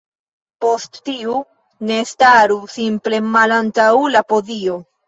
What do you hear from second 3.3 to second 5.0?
malantaŭ la podio